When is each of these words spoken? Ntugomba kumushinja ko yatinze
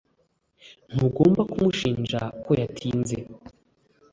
Ntugomba 0.93 1.41
kumushinja 1.51 2.19
ko 2.43 2.51
yatinze 2.61 3.17